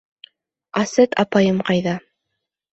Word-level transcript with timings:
—Асет 0.85 1.15
апайым 1.25 1.63
ҡайҙа? 1.71 1.97